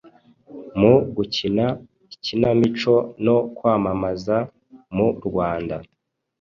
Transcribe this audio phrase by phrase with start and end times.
[0.79, 1.65] mu gukina
[2.13, 4.37] ikinamico no kwamamaza
[4.95, 5.75] mu Rwanda.